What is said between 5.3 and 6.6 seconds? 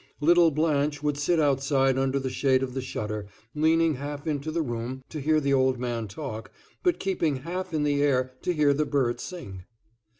the old man talk,